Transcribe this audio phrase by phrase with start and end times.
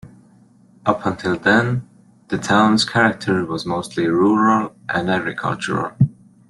[0.83, 1.87] Up until then,
[2.29, 5.91] the town's character was mostly rural and agricultural.